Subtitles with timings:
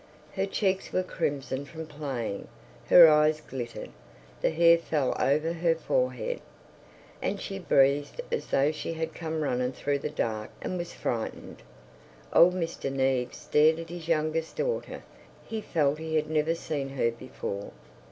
[0.33, 2.47] Her cheeks were crimson from playing,
[2.87, 3.91] her eyes glittered,
[4.41, 6.41] the hair fell over her forehead.
[7.21, 11.61] And she breathed as though she had come running through the dark and was frightened.
[12.33, 12.91] Old Mr.
[12.91, 15.03] Neave stared at his youngest daughter;
[15.45, 17.71] he felt he had never seen her before.